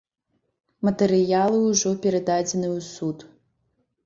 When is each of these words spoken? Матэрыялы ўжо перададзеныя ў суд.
Матэрыялы 0.87 1.59
ўжо 1.69 1.89
перададзеныя 2.07 2.71
ў 2.79 2.89
суд. 2.93 3.17